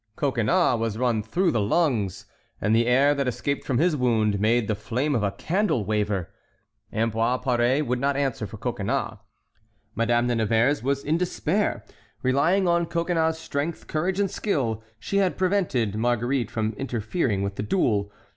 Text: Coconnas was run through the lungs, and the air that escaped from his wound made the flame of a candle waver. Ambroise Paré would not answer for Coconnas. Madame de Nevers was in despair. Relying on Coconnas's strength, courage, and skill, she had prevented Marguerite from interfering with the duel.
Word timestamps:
Coconnas 0.15 0.79
was 0.79 0.97
run 0.97 1.21
through 1.21 1.51
the 1.51 1.61
lungs, 1.61 2.25
and 2.59 2.75
the 2.75 2.87
air 2.87 3.13
that 3.13 3.27
escaped 3.27 3.63
from 3.67 3.77
his 3.77 3.95
wound 3.95 4.39
made 4.39 4.67
the 4.67 4.73
flame 4.73 5.13
of 5.13 5.21
a 5.21 5.29
candle 5.33 5.85
waver. 5.85 6.31
Ambroise 6.91 7.41
Paré 7.43 7.85
would 7.85 7.99
not 7.99 8.17
answer 8.17 8.47
for 8.47 8.57
Coconnas. 8.57 9.19
Madame 9.93 10.25
de 10.25 10.33
Nevers 10.33 10.81
was 10.81 11.03
in 11.03 11.19
despair. 11.19 11.83
Relying 12.23 12.67
on 12.67 12.87
Coconnas's 12.87 13.39
strength, 13.39 13.85
courage, 13.85 14.19
and 14.19 14.31
skill, 14.31 14.81
she 14.97 15.17
had 15.17 15.37
prevented 15.37 15.93
Marguerite 15.95 16.49
from 16.49 16.73
interfering 16.79 17.43
with 17.43 17.53
the 17.53 17.61
duel. 17.61 18.11